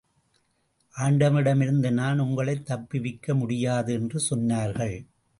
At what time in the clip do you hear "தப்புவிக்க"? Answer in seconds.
2.65-3.33